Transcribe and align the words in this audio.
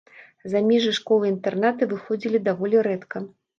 За 0.53 0.61
межы 0.69 0.93
школы-інтэрната 0.99 1.89
выходзілі 1.93 2.43
даволі 2.51 2.85
рэдка. 2.91 3.25